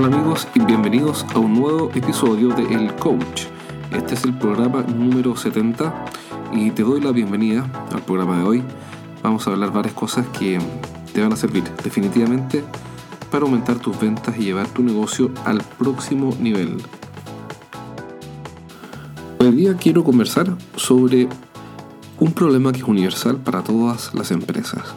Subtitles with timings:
[0.00, 3.46] Hola amigos y bienvenidos a un nuevo episodio de El Coach.
[3.90, 6.04] Este es el programa número 70
[6.52, 8.62] y te doy la bienvenida al programa de hoy.
[9.24, 10.60] Vamos a hablar varias cosas que
[11.12, 12.62] te van a servir definitivamente
[13.28, 16.76] para aumentar tus ventas y llevar tu negocio al próximo nivel.
[19.40, 21.28] Hoy día quiero conversar sobre
[22.20, 24.94] un problema que es universal para todas las empresas.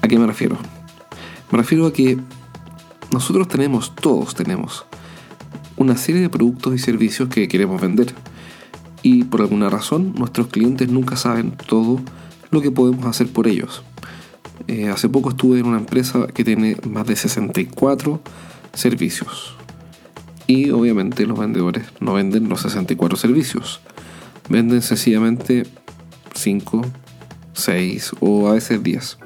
[0.00, 0.56] ¿A qué me refiero?
[1.50, 2.18] Me refiero a que
[3.12, 4.86] nosotros tenemos, todos tenemos,
[5.76, 8.14] una serie de productos y servicios que queremos vender.
[9.02, 12.00] Y por alguna razón nuestros clientes nunca saben todo
[12.50, 13.82] lo que podemos hacer por ellos.
[14.68, 18.20] Eh, hace poco estuve en una empresa que tiene más de 64
[18.72, 19.56] servicios.
[20.46, 23.80] Y obviamente los vendedores no venden los 64 servicios.
[24.48, 25.66] Venden sencillamente
[26.34, 26.82] 5,
[27.52, 29.18] 6 o a veces 10.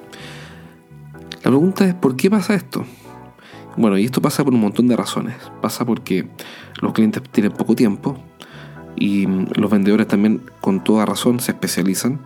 [1.44, 2.84] La pregunta es, ¿por qué pasa esto?
[3.76, 5.36] Bueno, y esto pasa por un montón de razones.
[5.60, 6.26] Pasa porque
[6.80, 8.16] los clientes tienen poco tiempo
[8.96, 12.20] y los vendedores también con toda razón se especializan.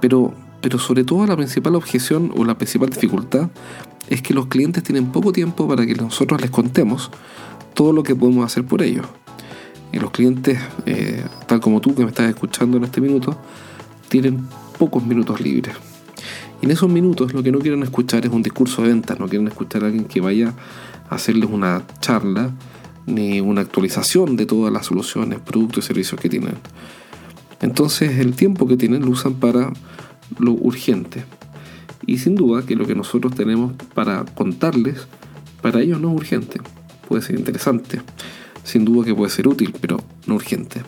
[0.00, 3.50] Pero, pero sobre todo la principal objeción o la principal dificultad
[4.08, 7.10] es que los clientes tienen poco tiempo para que nosotros les contemos
[7.74, 9.06] todo lo que podemos hacer por ellos.
[9.92, 13.36] Y los clientes, eh, tal como tú que me estás escuchando en este minuto,
[14.08, 14.46] tienen
[14.78, 15.74] pocos minutos libres.
[16.60, 19.28] Y en esos minutos lo que no quieren escuchar es un discurso de ventas, no
[19.28, 20.54] quieren escuchar a alguien que vaya
[21.08, 22.50] a hacerles una charla
[23.06, 26.54] ni una actualización de todas las soluciones, productos y servicios que tienen.
[27.60, 29.72] Entonces el tiempo que tienen lo usan para
[30.38, 31.24] lo urgente.
[32.06, 35.06] Y sin duda que lo que nosotros tenemos para contarles,
[35.62, 36.60] para ellos no es urgente.
[37.08, 38.00] Puede ser interesante,
[38.64, 40.82] sin duda que puede ser útil, pero no urgente.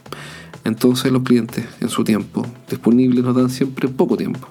[0.64, 4.48] Entonces los clientes en su tiempo disponible nos dan siempre poco tiempo.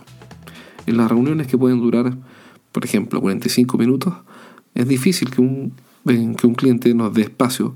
[0.88, 2.18] En las reuniones que pueden durar,
[2.72, 4.14] por ejemplo, 45 minutos,
[4.74, 5.74] es difícil que un,
[6.06, 7.76] que un cliente nos dé espacio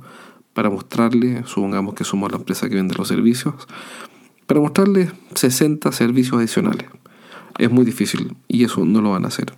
[0.53, 3.53] para mostrarle, supongamos que somos la empresa que vende los servicios,
[4.47, 6.87] para mostrarle 60 servicios adicionales.
[7.57, 9.53] Es muy difícil y eso no lo van a hacer.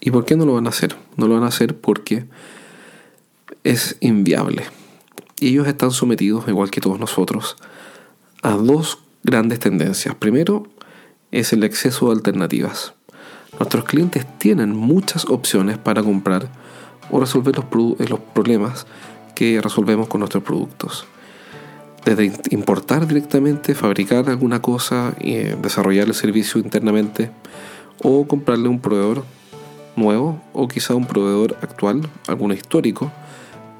[0.00, 0.96] ¿Y por qué no lo van a hacer?
[1.16, 2.26] No lo van a hacer porque
[3.64, 4.64] es inviable.
[5.40, 7.56] Y ellos están sometidos, igual que todos nosotros,
[8.42, 10.14] a dos grandes tendencias.
[10.14, 10.68] Primero,
[11.30, 12.94] es el exceso de alternativas.
[13.58, 16.48] Nuestros clientes tienen muchas opciones para comprar
[17.10, 17.64] o resolver los,
[18.00, 18.86] eh, los problemas
[19.34, 21.06] que resolvemos con nuestros productos.
[22.04, 27.30] Desde importar directamente, fabricar alguna cosa eh, desarrollar el servicio internamente
[28.02, 29.24] o comprarle un proveedor
[29.96, 33.12] nuevo o quizá un proveedor actual, alguno histórico,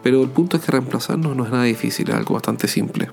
[0.03, 3.11] pero el punto es que reemplazarnos no es nada difícil, es algo bastante simple.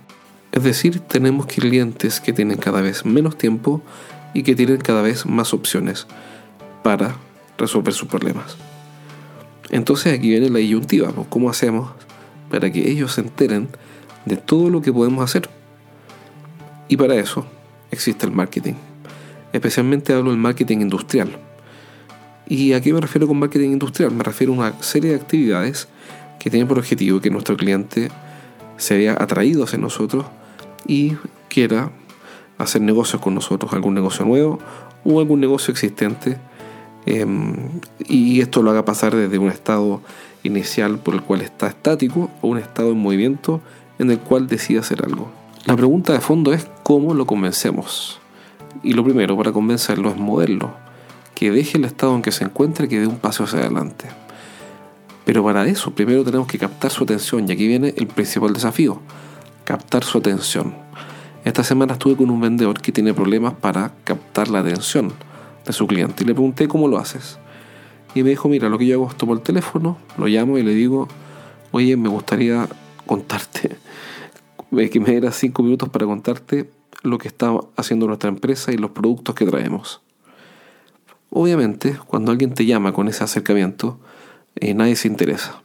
[0.52, 3.81] Es decir, tenemos clientes que tienen cada vez menos tiempo
[4.35, 6.06] y que tienen cada vez más opciones
[6.84, 7.16] para
[7.57, 8.57] resolver sus problemas.
[9.72, 11.90] Entonces aquí viene la disyuntiva, ¿cómo hacemos
[12.51, 13.69] para que ellos se enteren
[14.25, 15.50] de todo lo que podemos hacer?
[16.90, 17.46] Y para eso
[17.90, 18.73] existe el marketing.
[19.53, 21.40] Especialmente hablo del marketing industrial.
[22.47, 24.12] ¿Y a qué me refiero con marketing industrial?
[24.12, 25.88] Me refiero a una serie de actividades
[26.40, 28.12] que tienen por objetivo que nuestro cliente
[28.78, 30.25] se vea atraído hacia nosotros
[30.85, 31.13] y
[31.47, 31.90] quiera
[32.57, 34.59] hacer negocios con nosotros, algún negocio nuevo
[35.03, 36.38] o algún negocio existente.
[37.05, 40.01] Em, y esto lo haga pasar desde un estado
[40.43, 43.61] inicial por el cual está estático a un estado en movimiento
[43.99, 45.29] en el cual decide hacer algo.
[45.66, 48.19] La pregunta de fondo es cómo lo convencemos.
[48.83, 50.73] Y lo primero para convencerlo es moverlo,
[51.33, 54.05] que deje el estado en que se encuentre y que dé un paso hacia adelante.
[55.25, 59.01] Pero para eso primero tenemos que captar su atención y aquí viene el principal desafío,
[59.63, 60.84] captar su atención.
[61.45, 65.13] Esta semana estuve con un vendedor que tiene problemas para captar la atención
[65.63, 67.38] de su cliente y le pregunté cómo lo haces.
[68.16, 70.63] Y me dijo, mira, lo que yo hago es tomo el teléfono, lo llamo y
[70.63, 71.07] le digo,
[71.69, 72.67] oye, me gustaría
[73.05, 73.78] contarte,
[74.91, 76.67] que me dieras cinco minutos para contarte
[77.03, 80.02] lo que está haciendo nuestra empresa y los productos que traemos.
[81.29, 83.99] Obviamente, cuando alguien te llama con ese acercamiento,
[84.55, 85.61] eh, nadie se interesa.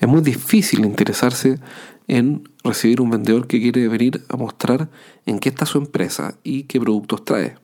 [0.00, 1.58] Es muy difícil interesarse
[2.08, 4.88] en recibir un vendedor que quiere venir a mostrar
[5.24, 7.56] en qué está su empresa y qué productos trae.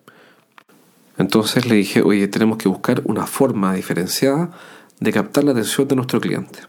[1.18, 4.50] Entonces le dije, oye, tenemos que buscar una forma diferenciada
[4.98, 6.60] de captar la atención de nuestro cliente.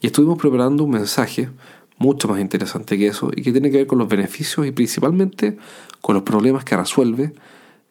[0.00, 1.50] Y estuvimos preparando un mensaje
[1.98, 5.56] mucho más interesante que eso y que tiene que ver con los beneficios y principalmente
[6.00, 7.32] con los problemas que resuelve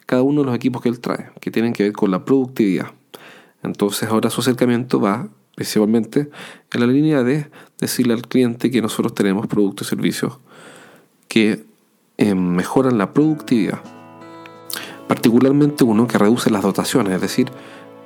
[0.06, 2.92] cada uno de los equipos que él trae, que tienen que ver con la productividad.
[3.64, 6.30] Entonces ahora su acercamiento va principalmente
[6.74, 7.50] en la línea de
[7.80, 10.40] decirle al cliente que nosotros tenemos productos y servicios
[11.28, 11.66] que
[12.18, 13.82] eh, mejoran la productividad.
[15.08, 17.50] Particularmente uno que reduce las dotaciones, es decir,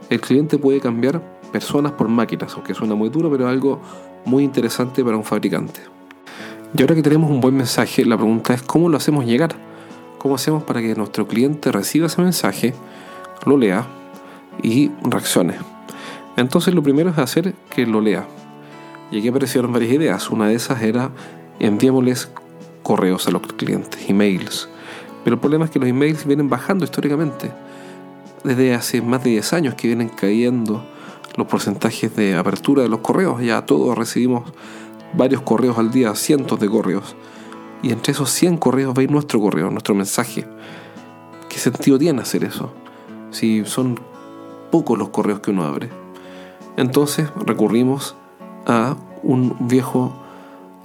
[0.10, 3.82] el cliente puede cambiar personas por máquinas, aunque suena muy duro, pero es algo
[4.26, 5.82] muy interesante para un fabricante.
[6.76, 9.56] Y ahora que tenemos un buen mensaje, la pregunta es cómo lo hacemos llegar.
[10.20, 12.74] ¿Cómo hacemos para que nuestro cliente reciba ese mensaje,
[13.46, 13.88] lo lea
[14.62, 15.79] y reaccione?
[16.40, 18.26] Entonces lo primero es hacer que lo lea.
[19.12, 20.30] Y aquí aparecieron varias ideas.
[20.30, 21.12] Una de esas era
[21.60, 22.32] enviémosles
[22.82, 24.70] correos a los clientes, emails.
[25.26, 27.52] Pero el problema es que los emails vienen bajando históricamente.
[28.46, 30.86] Desde hace más de 10 años que vienen cayendo
[31.36, 33.42] los porcentajes de apertura de los correos.
[33.42, 34.50] Ya todos recibimos
[35.14, 37.18] varios correos al día, cientos de correos.
[37.84, 40.46] Y entre esos 100 correos veis nuestro correo, nuestro mensaje.
[41.50, 42.72] ¿Qué sentido tiene hacer eso?
[43.32, 44.00] Si son
[44.72, 45.90] pocos los correos que uno abre.
[46.80, 48.16] Entonces recurrimos
[48.66, 50.14] a un viejo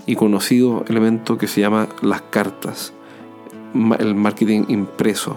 [0.06, 2.92] y conocido elemento que se llama las cartas,
[4.00, 5.36] el marketing impreso,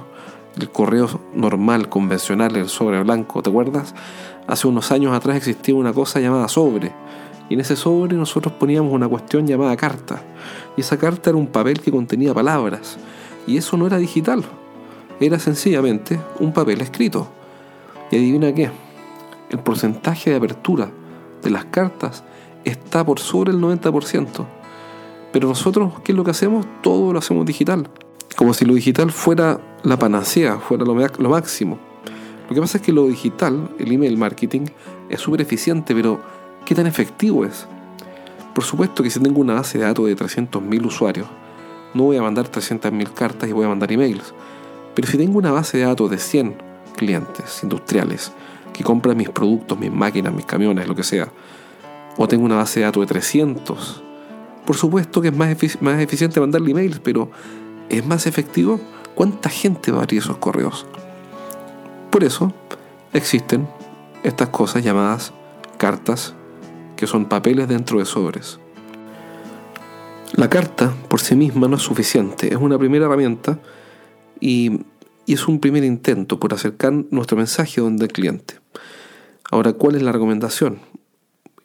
[0.60, 3.94] el correo normal, convencional, el sobre blanco, ¿te acuerdas?
[4.48, 6.92] Hace unos años atrás existía una cosa llamada sobre,
[7.50, 10.24] y en ese sobre nosotros poníamos una cuestión llamada carta,
[10.76, 12.98] y esa carta era un papel que contenía palabras,
[13.46, 14.44] y eso no era digital,
[15.20, 17.28] era sencillamente un papel escrito.
[18.10, 18.72] Y adivina qué,
[19.50, 20.90] el porcentaje de apertura
[21.42, 22.24] de las cartas
[22.66, 24.46] está por sobre el 90%.
[25.32, 26.66] Pero nosotros, ¿qué es lo que hacemos?
[26.82, 27.90] Todo lo hacemos digital.
[28.36, 30.96] Como si lo digital fuera la panacea, fuera lo,
[31.30, 31.78] máximo.
[32.50, 34.66] Lo que pasa es que lo digital, el email marketing,
[35.10, 36.22] es súper eficiente, pero
[36.66, 37.68] ¿qué tan efectivo es?
[38.54, 41.28] Por supuesto que si tengo una base de datos de 300.000 usuarios,
[41.94, 44.34] no voy a mandar 300.000 cartas y voy a mandar emails.
[44.96, 46.58] Pero si tengo una base de datos de 100
[46.96, 48.32] clientes industriales
[48.78, 51.30] que compran mis productos, mis máquinas, mis camiones, lo que sea,
[52.16, 54.04] o tengo una base de datos de 300,
[54.66, 55.50] por supuesto que es más,
[55.82, 57.32] más eficiente mandarle emails, pero
[57.90, 58.80] ¿es más efectivo?
[59.16, 60.86] ¿Cuánta gente va a abrir esos correos?
[62.12, 62.54] Por eso
[63.14, 63.68] existen
[64.24, 65.34] estas cosas llamadas
[65.78, 66.36] cartas,
[66.96, 68.60] que son papeles dentro de sobres.
[70.34, 73.60] La carta por sí misma no es suficiente, es una primera herramienta
[74.40, 74.82] y,
[75.34, 78.56] es un primer intento por acercar nuestro mensaje donde el cliente.
[79.52, 80.80] Ahora, ¿cuál es la recomendación?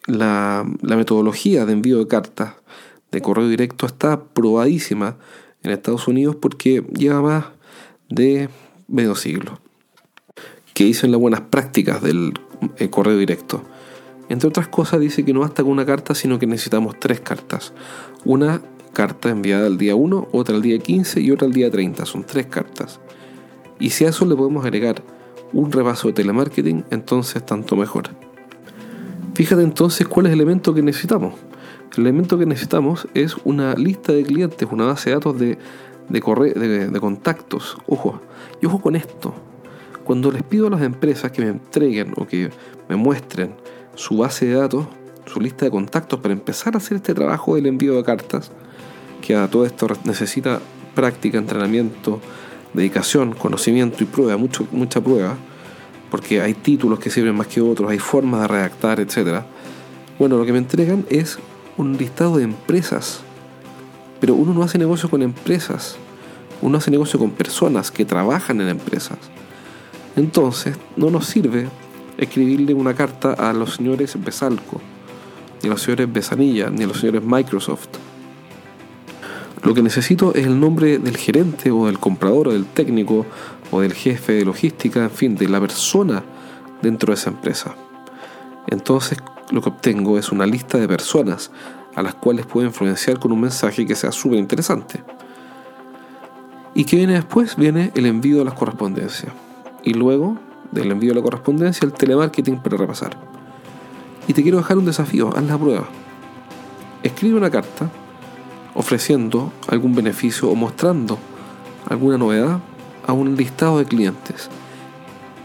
[0.05, 2.55] La, metodología de envío de cartas
[3.11, 5.17] de correo directo está probadísima
[5.63, 7.45] en Estados Unidos porque lleva más
[8.09, 8.49] de
[8.87, 9.59] medio siglo.
[10.73, 12.33] Que dicen las buenas prácticas del
[12.77, 13.63] eh, correo directo.
[14.29, 17.73] Entre otras cosas dice que no basta con una carta, sino que necesitamos tres cartas.
[18.25, 18.61] Una
[18.93, 22.05] carta enviada al día 1, otra al día 15 y otra al día 30.
[22.05, 22.99] Son tres cartas.
[23.79, 25.03] Y si a eso le podemos agregar
[25.51, 28.09] un repaso de telemarketing, entonces tanto mejor.
[29.35, 31.33] Fíjate entonces cuál es el elemento que necesitamos.
[31.95, 35.57] El elemento que necesitamos es una lista de clientes, una base de datos de,
[36.09, 37.77] de, de, contactos.
[37.87, 38.19] Ojo,
[38.61, 39.33] y ojo con esto.
[40.03, 42.49] Cuando les pido a las empresas que me entreguen o que
[42.89, 43.55] me muestren
[43.95, 44.85] su base de datos,
[45.25, 48.51] su lista de contactos para empezar a hacer este trabajo del envío de cartas,
[49.21, 50.59] que a todo esto necesita
[50.93, 52.19] práctica, entrenamiento,
[52.73, 55.37] dedicación, conocimiento y prueba, mucho, mucha prueba,
[56.09, 59.43] porque hay títulos que sirven más que otros, hay formas de redactar, etc.
[60.19, 61.39] Bueno, lo que me entregan es
[61.77, 63.21] un listado de empresas.
[64.19, 65.97] Pero uno no hace negocio con empresas.
[66.61, 69.17] Uno hace negocio con personas que trabajan en empresas.
[70.15, 71.67] Entonces, no nos sirve
[72.17, 74.81] escribirle una carta a los señores Besalco,
[75.61, 77.89] ni a los señores Besanilla, ni a los señores Microsoft.
[79.63, 83.25] Lo que necesito es el nombre del gerente o del comprador o del técnico
[83.71, 86.23] o del jefe de logística, en fin, de la persona
[86.81, 87.73] dentro de esa empresa.
[88.67, 89.17] Entonces,
[89.51, 91.49] lo que obtengo es una lista de personas
[91.95, 95.01] a las cuales puedo influenciar con un mensaje que sea súper interesante.
[96.75, 97.55] ¿Y qué viene después?
[97.55, 99.31] Viene el envío de las correspondencias.
[99.83, 100.37] Y luego
[100.71, 103.15] del envío de la correspondencia, el telemarketing para repasar.
[104.27, 105.87] Y te quiero dejar un desafío, haz la prueba.
[107.03, 107.89] Escribe una carta
[108.75, 111.17] ofreciendo algún beneficio o mostrando
[111.87, 112.59] alguna novedad
[113.05, 114.49] a un listado de clientes.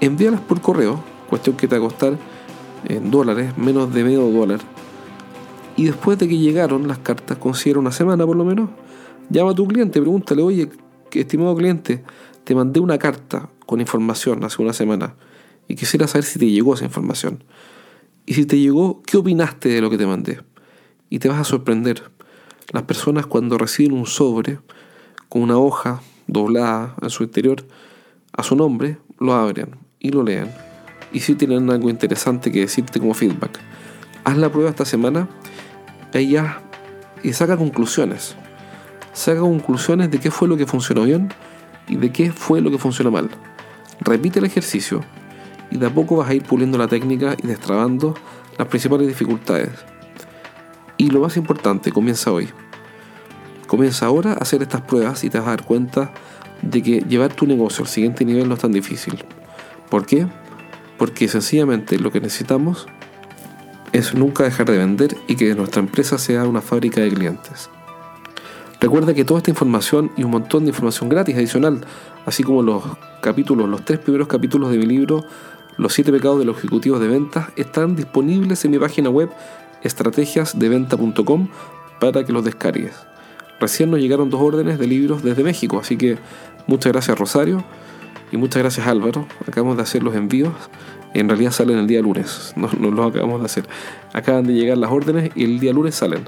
[0.01, 2.19] Envíalas por correo, cuestión que te va a costar
[2.85, 4.61] en dólares, menos de medio dólar.
[5.77, 8.71] Y después de que llegaron las cartas, considera una semana por lo menos,
[9.31, 10.69] llama a tu cliente, pregúntale, oye,
[11.13, 12.05] estimado cliente,
[12.45, 15.15] te mandé una carta con información hace una semana
[15.69, 17.45] y quisiera saber si te llegó esa información.
[18.27, 20.41] Y si te llegó, ¿qué opinaste de lo que te mandé?
[21.11, 22.03] Y te vas a sorprender.
[22.73, 24.59] Las personas cuando reciben un sobre
[25.29, 27.65] con una hoja doblada en su interior
[28.33, 30.51] a su nombre, lo abren y lo leen
[31.13, 33.59] y si tienen algo interesante que decirte como feedback.
[34.25, 35.29] Haz la prueba esta semana
[36.13, 36.61] ella
[37.23, 38.37] y saca conclusiones.
[39.13, 41.33] Saca conclusiones de qué fue lo que funcionó bien
[41.89, 43.31] y de qué fue lo que funcionó mal.
[44.01, 45.03] Repite el ejercicio
[45.71, 48.15] y de a poco vas a ir puliendo la técnica y destrabando
[48.57, 49.71] las principales dificultades.
[50.99, 52.49] Y lo más importante, comienza hoy.
[53.69, 56.13] Comienza ahora a hacer estas pruebas y te vas a dar cuenta
[56.61, 59.25] de que llevar tu negocio al siguiente nivel no es tan difícil.
[59.89, 60.27] ¿Por qué?
[60.99, 62.89] Porque sencillamente lo que necesitamos
[63.93, 67.71] es nunca dejar de vender y que nuestra empresa sea una fábrica de clientes.
[68.81, 71.85] Recuerda que toda esta información y un montón de información gratis adicional,
[72.27, 72.83] así como los
[73.23, 75.25] capítulos, los tres primeros capítulos de mi libro,
[75.77, 79.31] Los siete pecados de los ejecutivos de ventas, están disponibles en mi página web
[79.83, 81.49] estrategiasdeventa.com
[82.01, 82.95] para que los descargues.
[83.61, 86.19] Recién nos llegaron dos órdenes de libros desde México, así que
[86.67, 87.65] muchas gracias Rosario
[88.31, 89.27] y muchas gracias Álvaro.
[89.47, 90.53] Acabamos de hacer los envíos.
[91.15, 93.65] En realidad salen el día lunes, no, los acabamos de hacer.
[94.13, 96.25] Acaban de llegar las órdenes y el día lunes salen.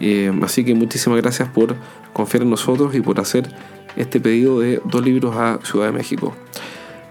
[0.00, 1.76] Eh, así que muchísimas gracias por
[2.12, 3.48] confiar en nosotros y por hacer
[3.96, 6.34] este pedido de dos libros a Ciudad de México.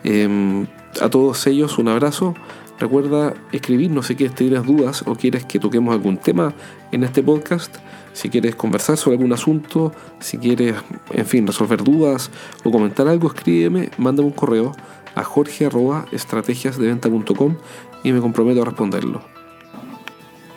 [0.03, 0.65] Eh,
[1.01, 2.35] a todos ellos un abrazo.
[2.79, 6.55] Recuerda escribirnos si quieres tener dudas o quieres que toquemos algún tema
[6.91, 7.75] en este podcast.
[8.13, 10.75] Si quieres conversar sobre algún asunto, si quieres,
[11.11, 12.29] en fin, resolver dudas
[12.63, 14.71] o comentar algo, escríbeme, mándame un correo
[15.15, 17.55] a jorge.estrategiasdeventa.com
[18.03, 19.21] y me comprometo a responderlo.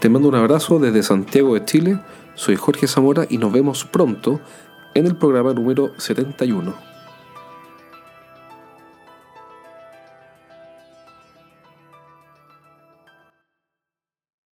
[0.00, 1.98] Te mando un abrazo desde Santiago de Chile.
[2.34, 4.40] Soy Jorge Zamora y nos vemos pronto
[4.94, 6.85] en el programa número 71.